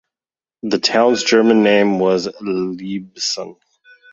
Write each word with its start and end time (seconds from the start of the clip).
the 0.63 0.79
town’s 0.79 1.23
German 1.23 1.61
name 1.61 1.99
was 1.99 2.25
Liebsen. 2.41 3.55